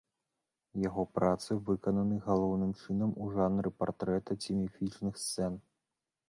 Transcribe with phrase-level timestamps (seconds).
[0.83, 5.53] Яго працы выкананы галоўным чынам у жанры партрэта ці міфічных сцэн.